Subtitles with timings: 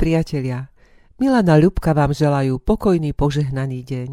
[0.00, 0.72] priatelia,
[1.20, 4.10] Milana Ľubka vám želajú pokojný požehnaný deň.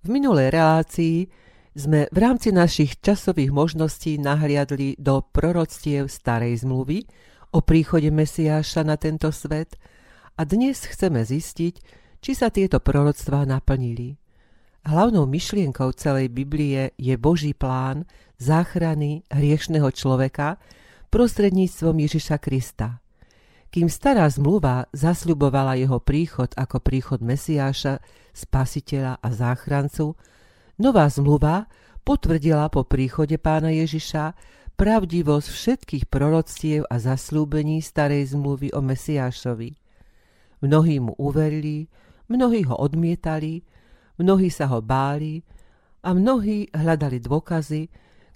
[0.00, 1.28] V minulej relácii
[1.76, 7.04] sme v rámci našich časových možností nahliadli do proroctiev starej zmluvy
[7.52, 9.76] o príchode Mesiáša na tento svet
[10.40, 11.74] a dnes chceme zistiť,
[12.24, 14.16] či sa tieto proroctvá naplnili.
[14.88, 18.08] Hlavnou myšlienkou celej Biblie je Boží plán
[18.40, 20.56] záchrany hriešného človeka
[21.12, 22.96] prostredníctvom Ježiša Krista–
[23.72, 28.04] kým stará zmluva zasľubovala jeho príchod ako príchod Mesiáša,
[28.36, 30.12] spasiteľa a záchrancu,
[30.76, 31.72] nová zmluva
[32.04, 34.36] potvrdila po príchode pána Ježiša
[34.76, 39.72] pravdivosť všetkých proroctiev a zasľúbení starej zmluvy o Mesiášovi.
[40.60, 41.88] Mnohí mu uverili,
[42.28, 43.64] mnohí ho odmietali,
[44.20, 45.40] mnohí sa ho báli
[46.04, 47.88] a mnohí hľadali dôkazy,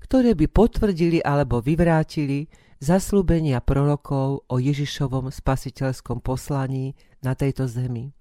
[0.07, 2.47] ktoré by potvrdili alebo vyvrátili
[2.79, 6.95] zaslúbenia prorokov o Ježišovom spasiteľskom poslaní
[7.27, 8.15] na tejto zemi.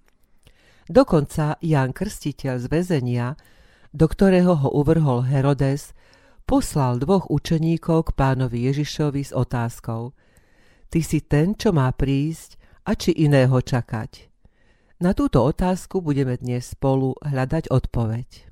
[0.90, 3.26] Dokonca Ján Krstiteľ z väzenia,
[3.94, 5.94] do ktorého ho uvrhol Herodes,
[6.42, 10.10] poslal dvoch učeníkov k pánovi Ježišovi s otázkou
[10.86, 14.30] Ty si ten, čo má prísť a či iného čakať?
[15.02, 18.45] Na túto otázku budeme dnes spolu hľadať odpoveď.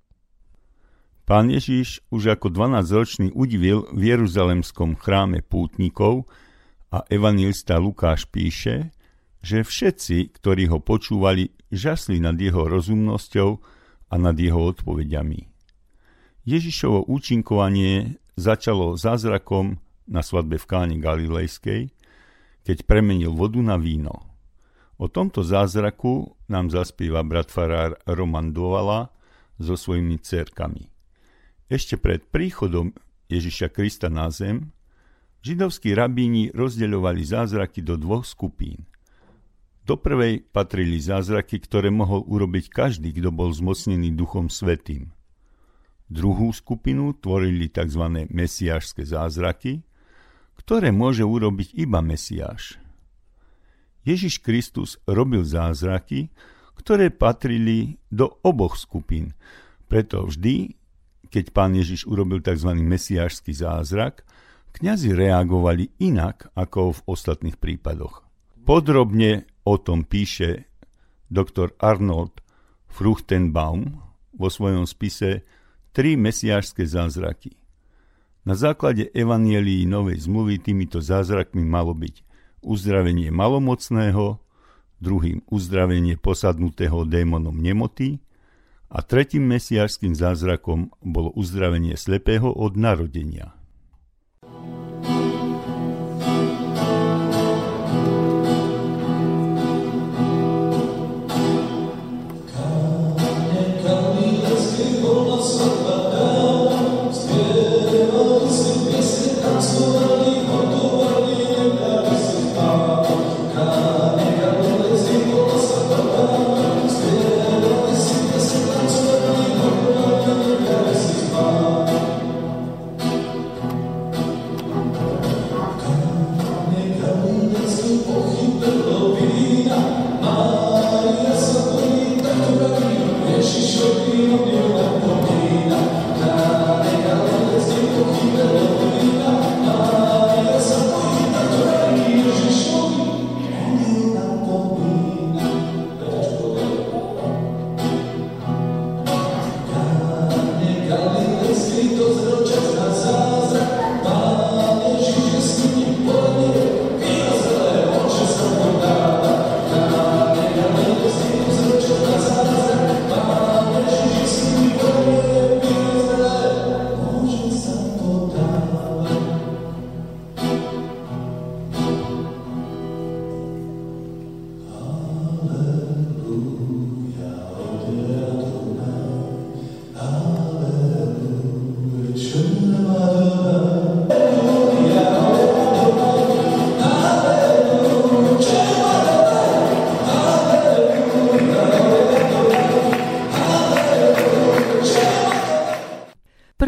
[1.25, 6.29] Pán Ježíš už ako 12-ročný udivil v Jeruzalemskom chráme pútnikov
[6.93, 8.93] a evangelista Lukáš píše,
[9.41, 13.51] že všetci, ktorí ho počúvali, žasli nad jeho rozumnosťou
[14.13, 15.49] a nad jeho odpovediami.
[16.45, 21.89] Ježišovo účinkovanie začalo zázrakom na svadbe v Káne Galilejskej,
[22.69, 24.29] keď premenil vodu na víno.
[25.01, 29.09] O tomto zázraku nám zaspieva brat farár Roman Dovala
[29.57, 30.94] so svojimi cerkami.
[31.73, 32.93] Ešte pred príchodom
[33.33, 34.73] Ježiša Krista na zem,
[35.41, 38.85] židovskí rabíni rozdeľovali zázraky do dvoch skupín.
[39.85, 45.13] Do prvej patrili zázraky, ktoré mohol urobiť každý, kto bol zmocnený Duchom Svetým.
[46.09, 48.29] Druhú skupinu tvorili tzv.
[48.29, 49.85] mesiášske zázraky,
[50.57, 52.81] ktoré môže urobiť iba Mesiáš.
[54.05, 56.29] Ježiš Kristus robil zázraky,
[56.77, 59.33] ktoré patrili do oboch skupín,
[59.89, 60.77] preto vždy
[61.35, 62.71] keď pán Ježiš urobil tzv.
[62.79, 64.23] mesiášsky zázrak,
[64.79, 68.23] kňazi reagovali inak ako v ostatných prípadoch.
[68.63, 70.71] Podrobne o tom píše
[71.27, 72.39] doktor Arnold
[72.87, 73.99] Fruchtenbaum
[74.39, 75.43] vo svojom spise
[75.95, 77.55] Tri mesiášske zázraky.
[78.47, 82.23] Na základe evanielii Novej zmluvy týmito zázrakmi malo byť
[82.67, 84.43] uzdravenie malomocného,
[84.99, 88.19] druhým uzdravenie posadnutého démonom nemoty,
[88.95, 93.59] a tretím mesiašským zázrakom bolo uzdravenie slepého od narodenia.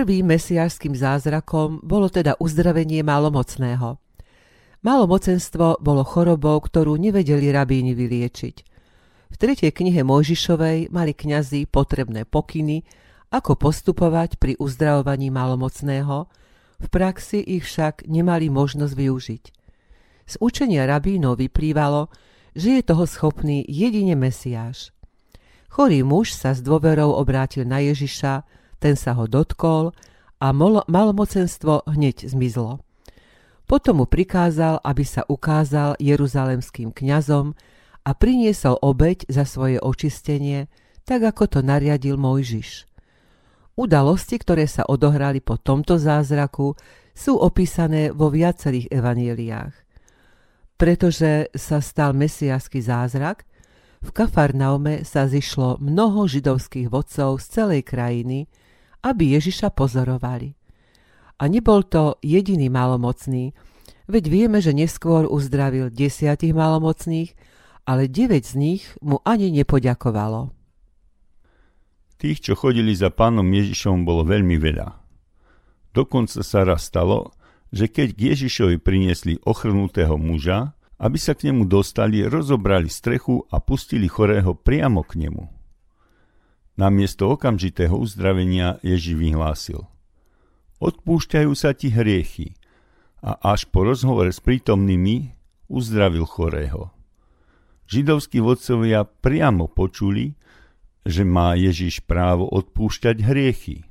[0.07, 3.99] Prvým mesiášským zázrakom bolo teda uzdravenie malomocného.
[4.87, 8.57] Malomocenstvo bolo chorobou, ktorú nevedeli rabíni vyliečiť.
[9.27, 12.87] V tretej knihe Mojžišovej mali kňazi potrebné pokyny,
[13.35, 16.31] ako postupovať pri uzdravovaní malomocného,
[16.79, 19.45] v praxi ich však nemali možnosť využiť.
[20.23, 22.15] Z učenia rabínov vyplývalo,
[22.55, 24.95] že je toho schopný jedine Mesiáš.
[25.67, 28.47] Chorý muž sa s dôverou obrátil na Ježiša,
[28.79, 29.97] ten sa ho dotkol
[30.41, 30.53] a
[30.87, 32.81] malomocenstvo hneď zmizlo.
[33.67, 37.59] Potom mu prikázal, aby sa ukázal jeruzalemským kňazom
[38.07, 40.71] a priniesol obeď za svoje očistenie,
[41.03, 42.87] tak ako to nariadil Mojžiš.
[43.75, 46.79] Udalosti, ktoré sa odohrali po tomto zázraku,
[47.13, 49.75] sú opísané vo viacerých evanieliách.
[50.77, 53.49] Pretože sa stal mesiánsky zázrak,
[54.05, 58.47] v Kafarnaume sa zišlo mnoho židovských vodcov z celej krajiny,
[59.07, 60.59] aby Ježiša pozorovali.
[61.39, 63.55] A nebol to jediný malomocný,
[64.11, 67.39] veď vieme, že neskôr uzdravil desiatich malomocných,
[67.87, 70.51] ale deväť z nich mu ani nepoďakovalo.
[72.19, 74.89] Tých, čo chodili za pánom Ježišom, bolo veľmi veľa.
[75.95, 77.31] Dokonca sa raz stalo,
[77.71, 83.61] že keď k Ježišovi priniesli ochrnutého muža, aby sa k nemu dostali, rozobrali strechu a
[83.61, 85.56] pustili chorého priamo k nemu.
[86.77, 89.81] Namiesto okamžitého uzdravenia Ježiš vyhlásil.
[90.77, 92.53] Odpúšťajú sa ti hriechy
[93.25, 95.33] a až po rozhovore s prítomnými
[95.73, 96.93] uzdravil chorého.
[97.89, 100.37] Židovskí vodcovia priamo počuli,
[101.07, 103.89] že má Ježiš právo odpúšťať hriechy.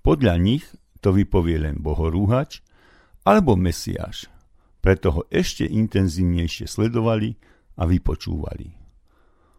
[0.00, 0.64] Podľa nich
[1.04, 2.64] to vypovie len bohorúhač
[3.28, 4.32] alebo Mesiáš.
[4.80, 7.36] Preto ho ešte intenzívnejšie sledovali
[7.76, 8.77] a vypočúvali.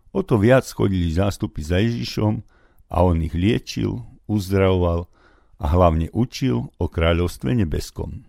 [0.09, 2.41] O to viac chodili zástupy za Ježišom
[2.89, 5.05] a on ich liečil, uzdravoval
[5.59, 8.28] a hlavne učil o kráľovstve nebeskom.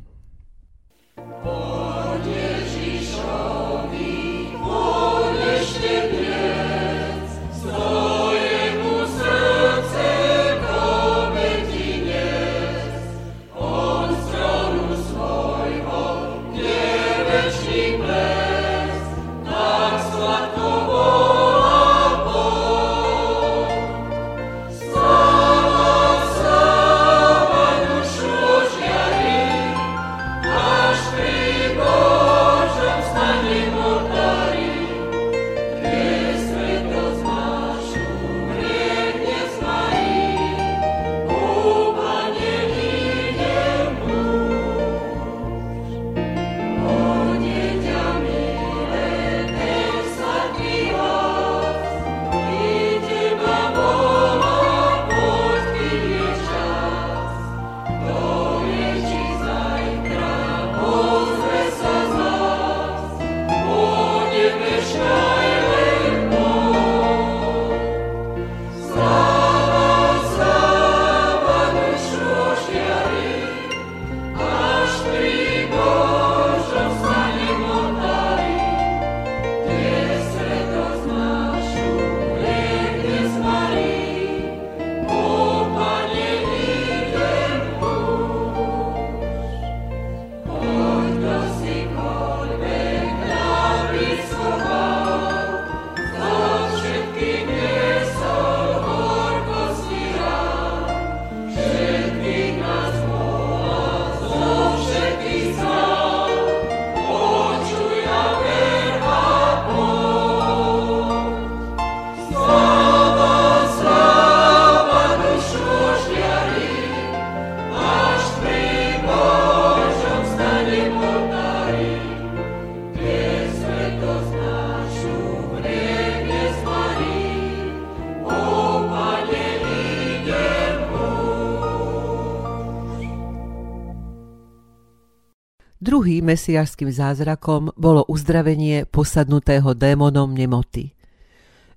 [136.30, 140.94] Mesiašským zázrakom bolo uzdravenie posadnutého démonom nemoty.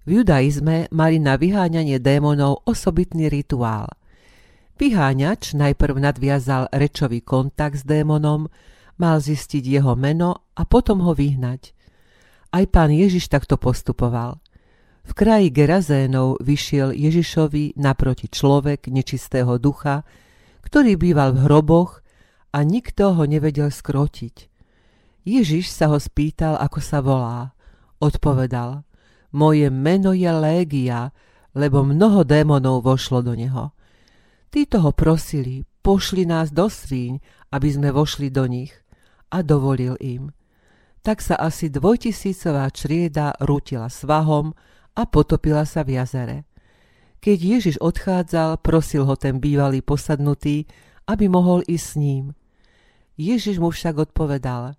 [0.05, 3.89] V judaizme mali na vyháňanie démonov osobitný rituál.
[4.77, 8.51] Vyháňač najprv nadviazal rečový kontakt s démonom,
[9.01, 11.73] mal zistiť jeho meno a potom ho vyhnať.
[12.53, 14.37] Aj pán Ježiš takto postupoval.
[15.03, 20.05] V kraji Gerazénov vyšiel Ježišovi naproti človek nečistého ducha,
[20.61, 22.02] ktorý býval v hroboch
[22.53, 24.53] a nikto ho nevedel skrotiť.
[25.25, 27.57] Ježiš sa ho spýtal, ako sa volá.
[27.97, 28.85] Odpovedal,
[29.33, 31.09] moje meno je Légia,
[31.57, 33.73] lebo mnoho démonov vošlo do neho.
[34.53, 37.17] Títo ho prosili, pošli nás do svíň,
[37.49, 38.73] aby sme vošli do nich.
[39.33, 40.29] A dovolil im.
[41.01, 44.53] Tak sa asi dvojtisícová črieda rútila svahom
[44.93, 46.37] a potopila sa v jazere.
[47.17, 50.69] Keď Ježiš odchádzal, prosil ho ten bývalý posadnutý,
[51.09, 52.25] aby mohol ísť s ním.
[53.13, 54.73] Ježiš mu však odpovedal,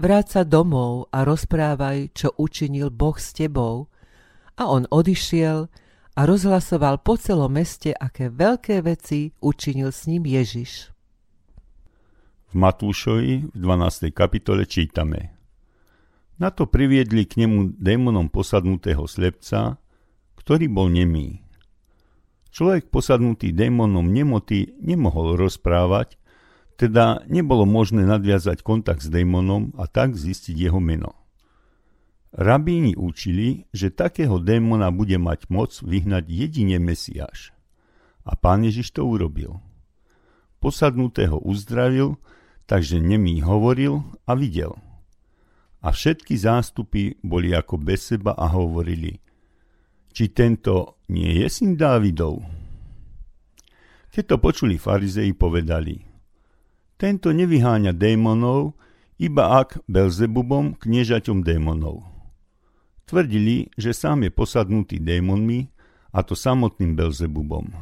[0.00, 3.92] vráť sa domov a rozprávaj, čo učinil Boh s tebou.
[4.56, 5.68] A on odišiel
[6.14, 10.94] a rozhlasoval po celom meste, aké veľké veci učinil s ním Ježiš.
[12.48, 14.14] V Matúšovi v 12.
[14.14, 15.34] kapitole čítame
[16.38, 19.76] Na to priviedli k nemu démonom posadnutého slepca,
[20.38, 21.42] ktorý bol nemý.
[22.54, 26.14] Človek posadnutý démonom nemoty nemohol rozprávať,
[26.74, 31.14] teda nebolo možné nadviazať kontakt s démonom a tak zistiť jeho meno.
[32.34, 37.54] Rabíni učili, že takého démona bude mať moc vyhnať jedine Mesiáš.
[38.26, 39.62] A pán Ježiš to urobil.
[40.58, 42.18] Posadnutého uzdravil,
[42.66, 44.74] takže nemý hovoril a videl.
[45.78, 49.20] A všetky zástupy boli ako bez seba a hovorili,
[50.10, 52.42] či tento nie je syn Dávidov.
[54.10, 56.13] Keď to počuli farizei, povedali,
[57.04, 58.80] tento nevyháňa démonov,
[59.20, 62.00] iba ak Belzebubom kniežaťom démonov.
[63.04, 65.68] Tvrdili, že sám je posadnutý démonmi,
[66.16, 67.76] a to samotným Belzebubom.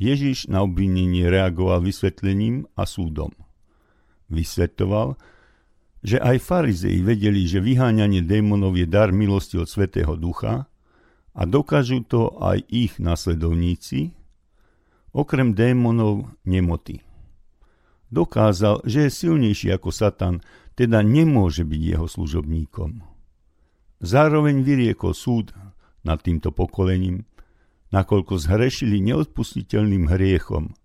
[0.00, 3.28] Ježiš na obvinenie reagoval vysvetlením a súdom.
[4.32, 5.20] Vysvetoval,
[6.00, 10.64] že aj farizei vedeli, že vyháňanie démonov je dar milosti od Svetého Ducha
[11.36, 14.16] a dokážu to aj ich nasledovníci,
[15.12, 17.03] okrem démonov nemoty.
[18.14, 20.38] Dokázal, že je silnejší ako Satan,
[20.78, 23.02] teda nemôže byť jeho služobníkom.
[23.98, 25.50] Zároveň vyriekol súd
[26.06, 27.26] nad týmto pokolením,
[27.90, 30.78] nakoľko zhrešili neodpustiteľným hriechom,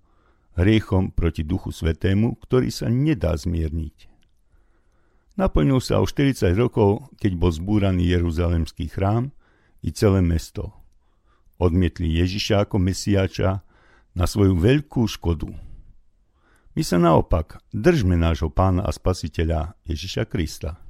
[0.57, 4.09] hriechom proti Duchu Svetému, ktorý sa nedá zmierniť.
[5.37, 9.29] Naplnil sa o 40 rokov, keď bol zbúraný Jeruzalemský chrám
[9.85, 10.73] i celé mesto.
[11.61, 13.61] Odmietli Ježiša ako Mesiača
[14.17, 15.68] na svoju veľkú škodu.
[16.77, 20.88] My sa naopak držme nášho pána a spasiteľa Ježiša Krista.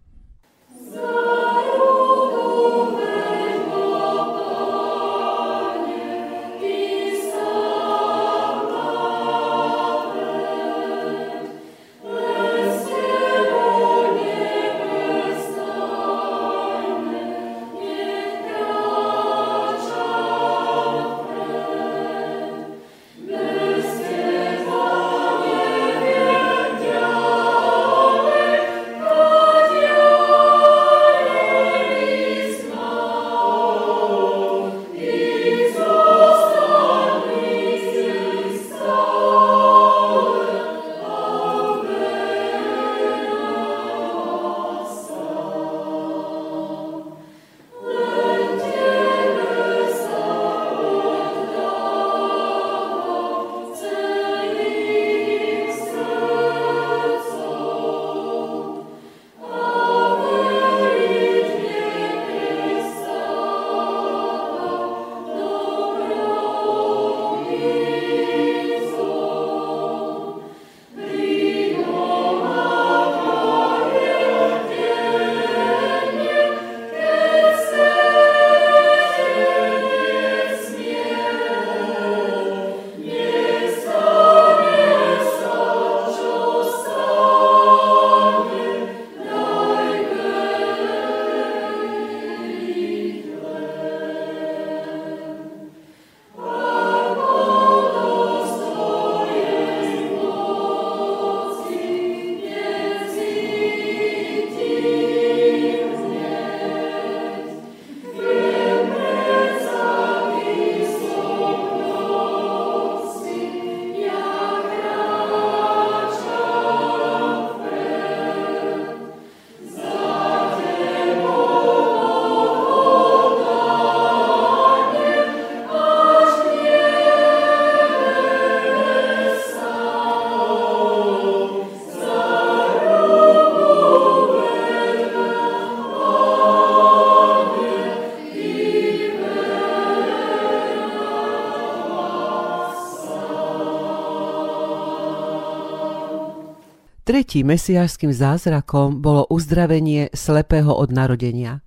[147.29, 151.61] Tretím mesiášským zázrakom bolo uzdravenie slepého od narodenia.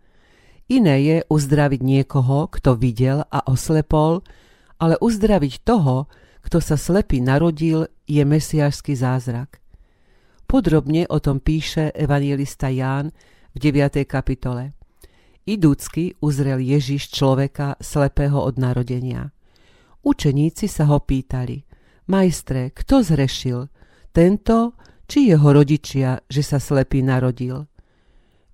[0.66, 4.26] Iné je uzdraviť niekoho, kto videl a oslepol,
[4.82, 6.10] ale uzdraviť toho,
[6.42, 9.62] kto sa slepý narodil, je mesiášsky zázrak.
[10.50, 13.14] Podrobne o tom píše evangelista Ján
[13.54, 14.02] v 9.
[14.02, 14.74] kapitole.
[15.46, 19.30] Idúcky uzrel Ježiš človeka slepého od narodenia.
[20.02, 21.62] Učeníci sa ho pýtali,
[22.10, 23.70] majstre, kto zrešil,
[24.10, 24.74] tento
[25.12, 27.68] či jeho rodičia, že sa slepý narodil.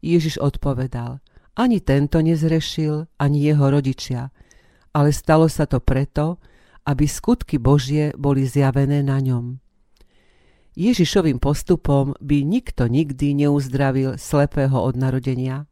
[0.03, 1.23] Ježiš odpovedal,
[1.55, 4.35] ani tento nezrešil, ani jeho rodičia,
[4.91, 6.43] ale stalo sa to preto,
[6.83, 9.63] aby skutky Božie boli zjavené na ňom.
[10.75, 15.71] Ježišovým postupom by nikto nikdy neuzdravil slepého od narodenia.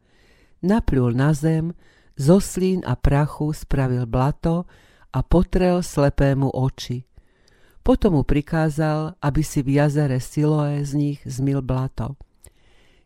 [0.62, 1.74] Napľul na zem,
[2.14, 4.70] zo slín a prachu spravil blato
[5.10, 7.02] a potrel slepému oči.
[7.86, 12.18] Potom mu prikázal, aby si v jazere Siloé z nich zmil blato.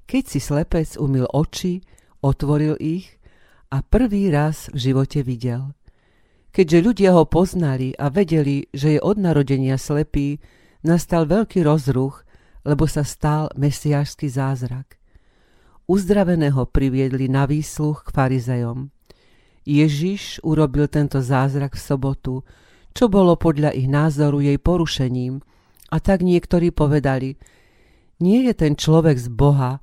[0.08, 1.84] Keď si slepec umil oči,
[2.24, 3.20] otvoril ich
[3.68, 5.76] a prvý raz v živote videl.
[6.48, 10.40] Keďže ľudia ho poznali a vedeli, že je od narodenia slepý,
[10.80, 12.24] nastal veľký rozruch,
[12.64, 14.96] lebo sa stal mesiášsky zázrak.
[15.92, 18.88] Uzdraveného priviedli na výsluch k farizejom.
[19.68, 22.34] Ježiš urobil tento zázrak v sobotu,
[22.96, 25.42] čo bolo podľa ich názoru jej porušením,
[25.90, 27.34] a tak niektorí povedali,
[28.22, 29.82] nie je ten človek z Boha,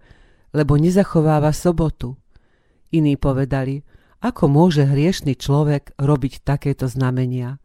[0.55, 2.15] lebo nezachováva sobotu.
[2.95, 3.83] Iní povedali,
[4.23, 7.59] ako môže hriešný človek robiť takéto znamenia.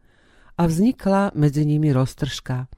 [0.59, 2.69] A vznikla medzi nimi roztržka.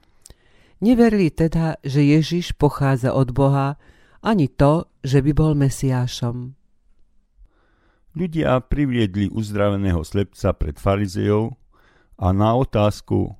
[0.79, 3.75] Neverili teda, že Ježiš pochádza od Boha,
[4.21, 6.55] ani to, že by bol Mesiášom.
[8.15, 11.59] Ľudia priviedli uzdraveného slepca pred farizejov
[12.15, 13.35] a na otázku,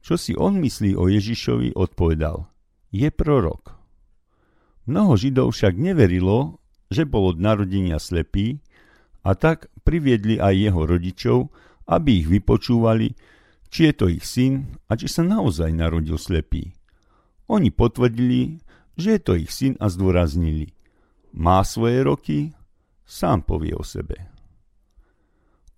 [0.00, 2.48] čo si on myslí o Ježišovi, odpovedal,
[2.88, 3.76] je prorok.
[4.88, 8.64] Mnoho Židov však neverilo, že bol od narodenia slepý
[9.20, 11.38] a tak priviedli aj jeho rodičov,
[11.84, 13.12] aby ich vypočúvali,
[13.68, 16.72] či je to ich syn a či sa naozaj narodil slepý.
[17.48, 18.60] Oni potvrdili,
[18.96, 20.72] že je to ich syn a zdôraznili.
[21.36, 22.38] Má svoje roky,
[23.04, 24.27] sám povie o sebe.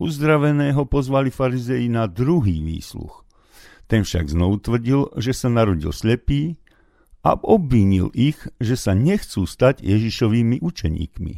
[0.00, 3.28] Uzdraveného pozvali farizei na druhý výsluch.
[3.84, 6.56] Ten však znovu tvrdil, že sa narodil slepý
[7.20, 11.34] a obvinil ich, že sa nechcú stať Ježišovými učeníkmi.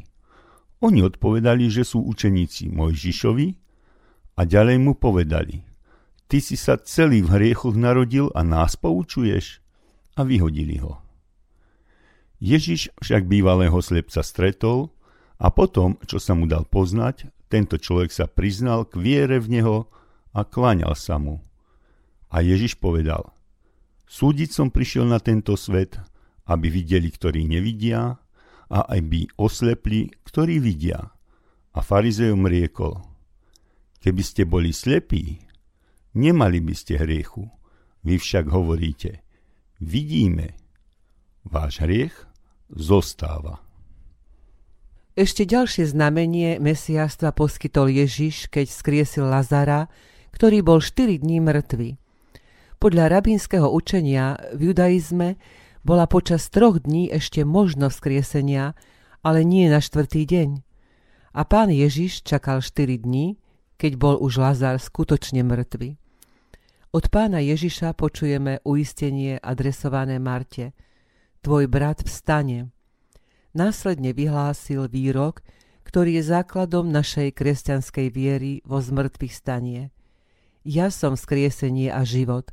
[0.79, 3.49] Oni odpovedali, že sú učeníci Mojžišovi
[4.39, 5.67] a ďalej mu povedali–
[6.33, 9.61] Ty si sa celý v hriechoch narodil a nás poučuješ?
[10.17, 10.97] A vyhodili ho.
[12.41, 14.97] Ježiš však bývalého slepca stretol
[15.37, 19.77] a potom, čo sa mu dal poznať, tento človek sa priznal k viere v neho
[20.33, 21.45] a klaňal sa mu.
[22.33, 23.29] A Ježiš povedal,
[24.09, 26.01] súdiť som prišiel na tento svet,
[26.49, 28.17] aby videli, ktorí nevidia,
[28.73, 31.12] a aby oslepli, ktorí vidia.
[31.77, 33.05] A farizejom riekol,
[34.01, 35.45] keby ste boli slepí,
[36.12, 37.49] Nemali by ste hriechu.
[38.05, 39.25] Vy však hovoríte,
[39.81, 40.59] vidíme,
[41.47, 42.12] váš hriech
[42.69, 43.65] zostáva.
[45.12, 49.92] Ešte ďalšie znamenie mesiástva poskytol Ježiš, keď skriesil Lazara,
[50.33, 52.01] ktorý bol 4 dní mŕtvy.
[52.81, 55.37] Podľa rabínskeho učenia v judaizme
[55.85, 58.72] bola počas troch dní ešte možnosť skriesenia,
[59.20, 60.64] ale nie na štvrtý deň.
[61.37, 63.37] A pán Ježiš čakal 4 dní,
[63.77, 66.01] keď bol už Lazar skutočne mŕtvy.
[66.88, 70.72] Od pána Ježiša počujeme uistenie adresované Marte.
[71.44, 72.72] Tvoj brat vstane.
[73.53, 75.45] Následne vyhlásil výrok,
[75.85, 79.93] ktorý je základom našej kresťanskej viery vo zmrtvých stanie.
[80.65, 82.49] Ja som skriesenie a život.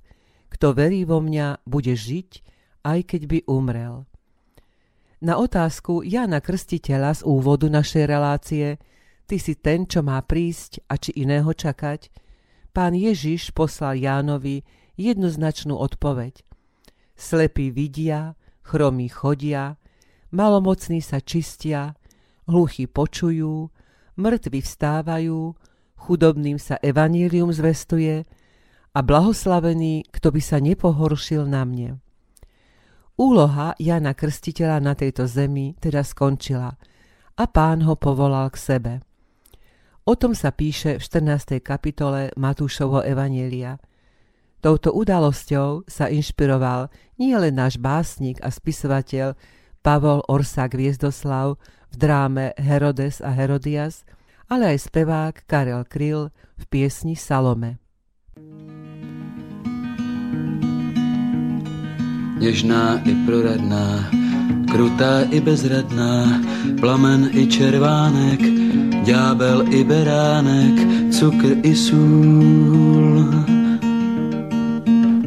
[0.51, 2.43] Kto verí vo mňa, bude žiť,
[2.83, 4.03] aj keď by umrel.
[5.23, 8.75] Na otázku Jana Krstiteľa z úvodu našej relácie
[9.23, 12.12] Ty si ten, čo má prísť a či iného čakať,
[12.75, 14.67] pán Ježiš poslal Jánovi
[14.99, 16.43] jednoznačnú odpoveď.
[17.15, 18.35] Slepí vidia,
[18.67, 19.78] chromí chodia,
[20.33, 21.97] malomocní sa čistia,
[22.49, 23.69] hluchí počujú,
[24.17, 25.53] mŕtvi vstávajú,
[25.99, 28.25] chudobným sa evanílium zvestuje
[28.93, 32.01] a blahoslavený, kto by sa nepohoršil na mne.
[33.19, 36.71] Úloha Jana Krstiteľa na tejto zemi teda skončila
[37.35, 38.93] a pán ho povolal k sebe.
[40.07, 41.59] O tom sa píše v 14.
[41.59, 43.77] kapitole Matúšovho Evanielia.
[44.63, 46.89] Touto udalosťou sa inšpiroval
[47.19, 49.35] nielen náš básnik a spisovateľ
[49.81, 51.55] Pavol Orsák Viezdoslav
[51.89, 54.03] v dráme Herodes a Herodias,
[54.49, 57.77] ale aj spevák Karel Kryl v piesni Salome.
[62.39, 64.09] Něžná i proradná,
[64.71, 66.41] krutá i bezradná,
[66.79, 68.39] plamen i červánek,
[69.03, 70.75] ďábel i beránek,
[71.11, 73.27] cukr i sůl.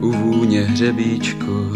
[0.00, 1.72] U vůně hřebíčku,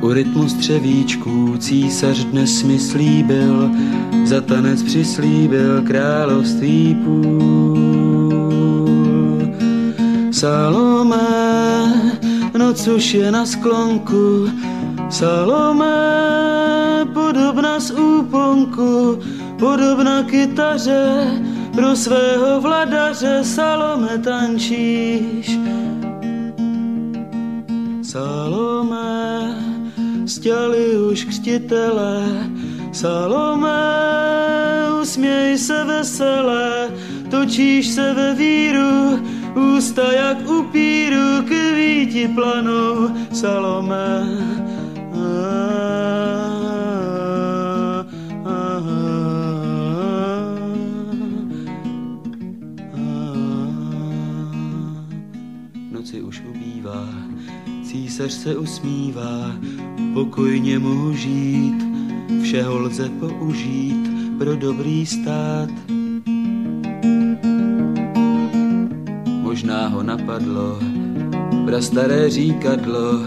[0.00, 3.70] u rytmu střevíčků císař dnes mi slíbil,
[4.24, 8.30] za tanec přislíbil království půl.
[10.30, 11.16] Salome,
[12.58, 14.48] noc už je na sklonku,
[15.10, 15.96] Salome,
[17.14, 19.18] podobna z úponku,
[19.58, 21.40] podobna kytaře,
[21.74, 25.58] pro svého vladaře Salome tančíš.
[28.02, 29.19] Salome,
[30.40, 32.24] stěli už křtitele,
[32.92, 33.68] Salome,
[35.02, 36.90] usměj se veselé,
[37.30, 39.20] točíš se ve víru,
[39.76, 44.24] ústa jak upíru, kvíti planou, Salome.
[55.92, 57.08] Noci už ubývá,
[57.84, 59.52] císař se usmívá,
[60.14, 61.86] pokojně mohu žít,
[62.42, 65.68] všeho lze použít pro dobrý stát.
[69.26, 70.78] Možná ho napadlo,
[71.64, 73.22] prastaré říkadlo,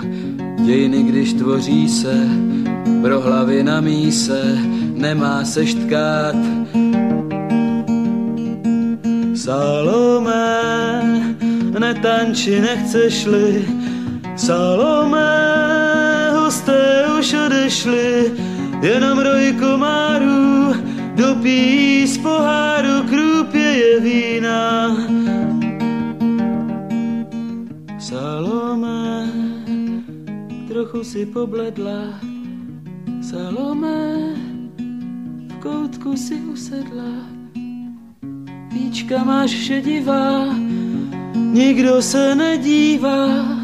[0.65, 2.27] dějiny, když tvoří se,
[3.01, 4.57] pro hlavy na míse,
[4.93, 6.35] nemá se štkát.
[9.35, 10.61] Salome,
[11.79, 13.65] netanči, nechceš-li,
[14.35, 15.52] Salome,
[17.23, 18.31] už odešli,
[18.81, 20.75] jenom roj komárů,
[21.15, 24.97] dopí z poháru, krůpě je vína.
[27.99, 29.31] Salome,
[30.67, 32.19] trochu si pobledla,
[33.21, 34.35] Salome,
[35.47, 37.13] v koutku si usedla,
[38.73, 40.45] víčka máš šedivá,
[41.35, 43.62] nikdo se nedívá,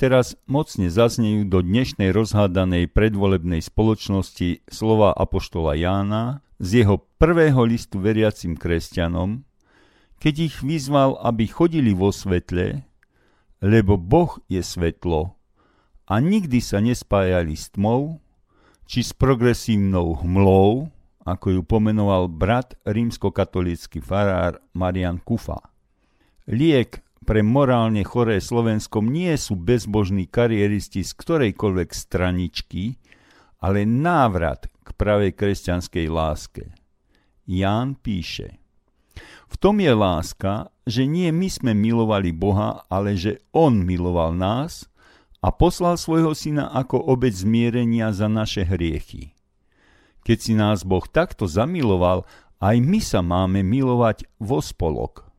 [0.00, 8.00] teraz mocne zaznejú do dnešnej rozhádanej predvolebnej spoločnosti slova Apoštola Jána z jeho prvého listu
[8.00, 9.44] veriacim kresťanom,
[10.16, 12.80] keď ich vyzval, aby chodili vo svetle,
[13.60, 15.36] lebo Boh je svetlo
[16.08, 18.24] a nikdy sa nespájali s tmou,
[18.88, 20.88] či s progresívnou hmlou,
[21.28, 25.60] ako ju pomenoval brat rímskokatolícky farár Marian Kufa.
[26.48, 32.96] Liek pre morálne choré Slovenskom nie sú bezbožní kariéristi z ktorejkoľvek straničky,
[33.60, 36.72] ale návrat k pravej kresťanskej láske.
[37.44, 38.56] Ján píše,
[39.50, 44.86] v tom je láska, že nie my sme milovali Boha, ale že On miloval nás
[45.42, 49.34] a poslal svojho syna ako obec zmierenia za naše hriechy.
[50.22, 52.24] Keď si nás Boh takto zamiloval,
[52.60, 55.29] aj my sa máme milovať vo spolok.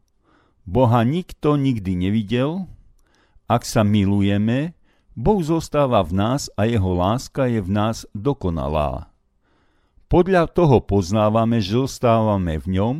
[0.65, 2.69] Boha nikto nikdy nevidel,
[3.52, 4.78] ak sa milujeme,
[5.12, 9.12] Boh zostáva v nás a jeho láska je v nás dokonalá.
[10.08, 12.95] Podľa toho poznávame, že zostávame v ňom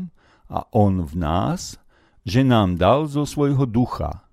[0.52, 1.80] a on v nás,
[2.28, 4.28] že nám dal zo svojho ducha.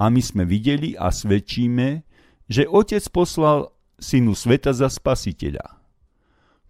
[0.00, 2.02] A my sme videli a svedčíme,
[2.48, 5.80] že Otec poslal Synu sveta za spasiteľa.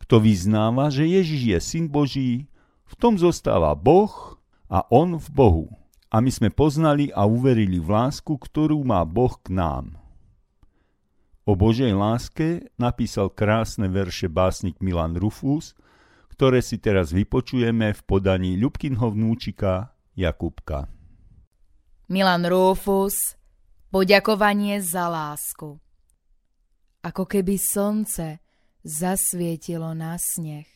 [0.02, 2.50] Kto vyznáva, že Ježiš je Syn Boží,
[2.84, 4.33] v tom zostáva Boh
[4.68, 5.66] a On v Bohu.
[6.14, 9.98] A my sme poznali a uverili v lásku, ktorú má Boh k nám.
[11.44, 15.76] O Božej láske napísal krásne verše básnik Milan Rufus,
[16.32, 20.88] ktoré si teraz vypočujeme v podaní Ľubkinho vnúčika Jakubka.
[22.08, 23.36] Milan Rufus,
[23.90, 25.82] poďakovanie za lásku.
[27.04, 28.40] Ako keby slnce
[28.80, 30.68] zasvietilo na sneh.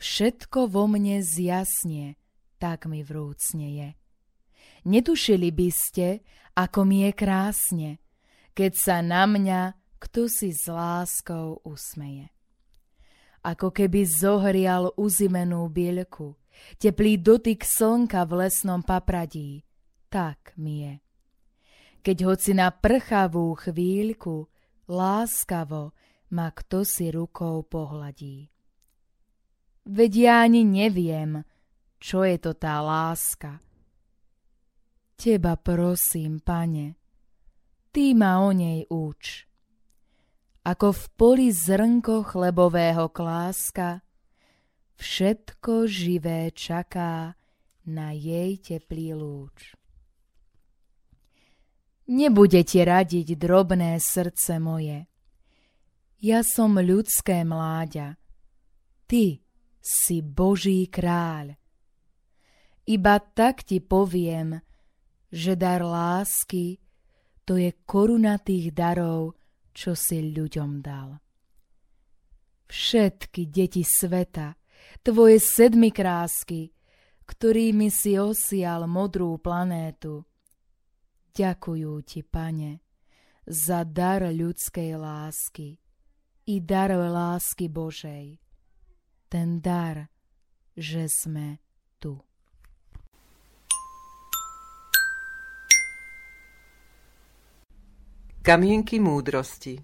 [0.00, 2.16] Všetko vo mne zjasnie,
[2.62, 3.90] tak mi vrúcne je.
[4.86, 6.22] Netušili by ste,
[6.54, 7.90] ako mi je krásne,
[8.54, 12.30] keď sa na mňa kto si s láskou usmeje.
[13.42, 16.38] Ako keby zohrial uzimenú bielku,
[16.78, 19.66] teplý dotyk slnka v lesnom papradí,
[20.10, 20.94] tak mi je.
[22.02, 24.50] Keď hoci na prchavú chvíľku
[24.90, 25.94] láskavo
[26.34, 28.50] ma kto si rukou pohladí.
[29.86, 31.46] Veď ja ani neviem,
[32.02, 33.62] čo je to tá láska.
[35.14, 36.98] Teba prosím, pane,
[37.94, 39.46] ty ma o nej uč.
[40.66, 44.02] Ako v poli zrnko chlebového kláska,
[44.98, 47.38] všetko živé čaká
[47.86, 49.78] na jej teplý lúč.
[52.10, 55.06] Nebude ti radiť drobné srdce moje,
[56.22, 58.14] Ja som ľudské mláďa,
[59.10, 59.42] ty
[59.82, 61.61] si Boží kráľ.
[62.82, 64.58] Iba tak ti poviem,
[65.30, 66.82] že dar lásky
[67.42, 69.34] to je koruna tých darov,
[69.74, 71.18] čo si ľuďom dal.
[72.70, 74.54] Všetky deti sveta,
[75.02, 76.70] tvoje sedmi krásky,
[77.26, 80.24] ktorými si osial modrú planétu,
[81.34, 82.80] ďakujú ti, pane,
[83.42, 85.76] za dar ľudskej lásky
[86.46, 88.38] i dar lásky Božej.
[89.26, 90.06] Ten dar,
[90.76, 91.58] že sme
[91.98, 92.20] tu.
[98.42, 99.78] Kamienky múdrosti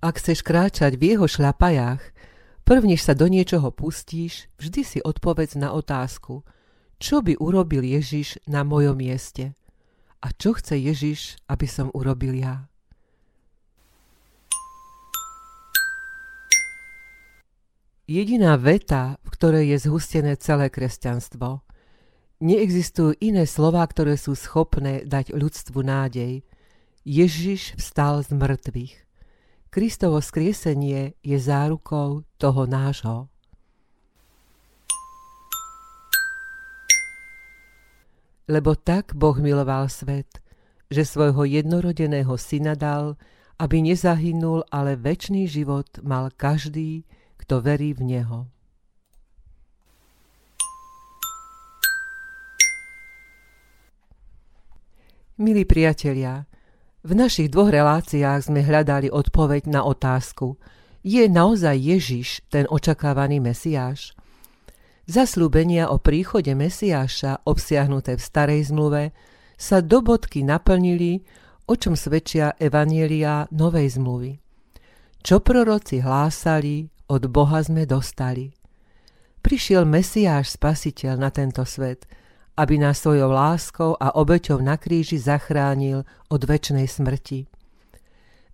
[0.00, 2.00] Ak chceš kráčať v jeho šľapajách,
[2.64, 6.44] prvnež sa do niečoho pustíš, vždy si odpovedz na otázku,
[7.00, 9.52] čo by urobil Ježiš na mojom mieste–
[10.24, 12.64] a čo chce Ježiš, aby som urobil ja?
[18.08, 21.60] Jediná veta, v ktorej je zhustené celé kresťanstvo.
[22.42, 26.42] Neexistujú iné slová, ktoré sú schopné dať ľudstvu nádej.
[27.06, 28.94] Ježiš vstal z mŕtvych.
[29.70, 33.30] Kristovo skriesenie je zárukou toho nášho.
[38.50, 40.42] Lebo tak Boh miloval svet,
[40.92, 43.16] že svojho jednorodeného syna dal,
[43.56, 47.06] aby nezahynul, ale väčší život mal každý,
[47.40, 48.38] kto verí v Neho.
[55.34, 56.46] Milí priatelia,
[57.02, 60.62] v našich dvoch reláciách sme hľadali odpoveď na otázku,
[61.02, 64.14] je naozaj Ježiš ten očakávaný Mesiáš?
[65.10, 69.10] Zaslúbenia o príchode Mesiáša obsiahnuté v starej zmluve
[69.58, 71.26] sa do bodky naplnili,
[71.66, 74.38] o čom svedčia evanielia novej zmluvy.
[75.18, 78.54] Čo proroci hlásali, od Boha sme dostali.
[79.42, 82.06] Prišiel Mesiáš Spasiteľ na tento svet,
[82.54, 87.50] aby nás svojou láskou a obeťou na kríži zachránil od väčšnej smrti.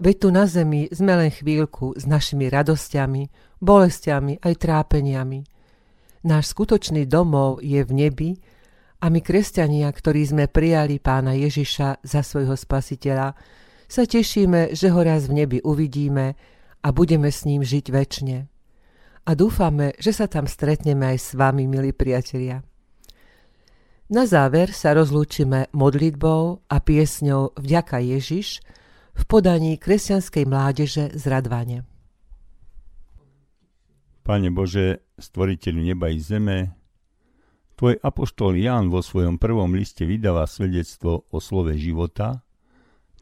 [0.01, 3.23] Veď tu na zemi sme len chvíľku s našimi radosťami,
[3.61, 5.41] bolestiami aj trápeniami–
[6.21, 8.31] Náš skutočný domov je v nebi
[9.01, 13.33] a my, kresťania, ktorí sme prijali pána Ježiša za svojho spasiteľa,
[13.89, 16.37] sa tešíme, že ho raz v nebi uvidíme
[16.85, 18.39] a budeme s ním žiť väčšine.
[19.25, 22.61] A dúfame, že sa tam stretneme aj s vami, milí priatelia.
[24.11, 28.59] Na záver sa rozlúčime modlitbou a piesňou Vďaka Ježiš
[29.15, 31.87] v podaní kresťanskej mládeže z Radvane.
[34.27, 36.75] Pane Bože, stvoriteľu neba i zeme,
[37.79, 42.43] Tvoj apoštol Ján vo svojom prvom liste vydáva svedectvo o slove života,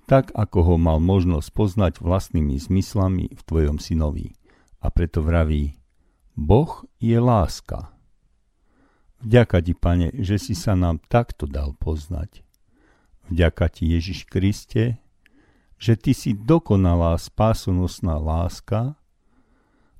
[0.08, 4.32] tak ako ho mal možnosť poznať vlastnými zmyslami v Tvojom synovi.
[4.80, 5.76] A preto vraví,
[6.32, 7.97] Boh je láska.
[9.18, 12.46] Vďaka Ti, Pane, že si sa nám takto dal poznať.
[13.28, 15.02] Vďaka Ti, Ježiš Kriste,
[15.78, 18.98] že Ty si dokonalá spásonosná láska,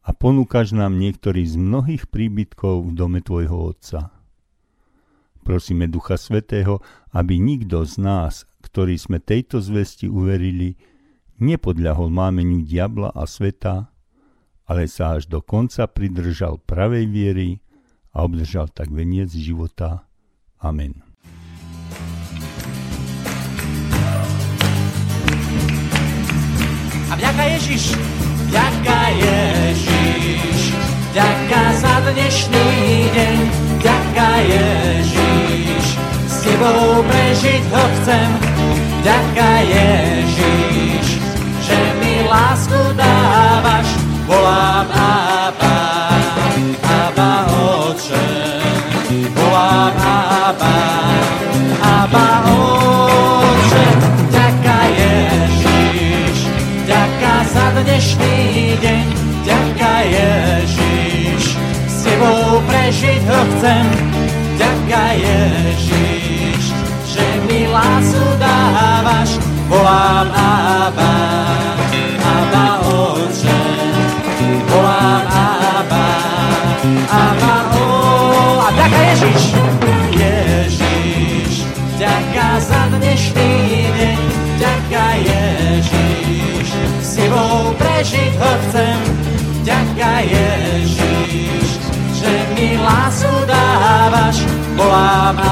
[0.08, 4.08] a ponúkaš nám niektorý z mnohých príbytkov v dome Tvojho Otca.
[5.44, 6.80] Prosíme Ducha Svetého,
[7.12, 10.80] aby nikto z nás, ktorí sme tejto zvesti uverili,
[11.36, 13.92] nepodľahol mámeniu diabla a sveta,
[14.64, 17.48] ale sa až do konca pridržal pravej viery
[18.18, 20.02] a obdržal tak veniec života.
[20.58, 20.90] Amen.
[27.08, 27.94] A vďaka Ježiš,
[28.50, 30.60] vďaka Ježiš.
[31.14, 32.68] Ďaká za dnešný
[33.14, 33.36] deň,
[33.80, 35.84] ďaká Ježiš.
[36.26, 38.28] S tebou prežiť ho chcem,
[39.06, 41.06] ďaká Ježiš.
[41.64, 43.88] Že mi lásku dávaš,
[44.26, 45.27] volám Abba,
[63.68, 64.68] prežiť ho
[65.84, 66.07] chcem.
[94.78, 95.47] Volám